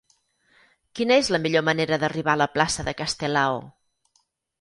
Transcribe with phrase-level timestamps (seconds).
[0.99, 3.61] Quina és la millor manera d'arribar a la plaça de Castelao?